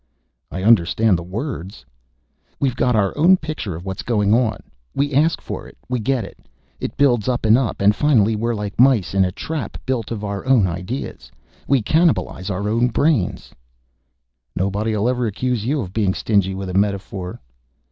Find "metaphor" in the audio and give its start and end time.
16.73-17.39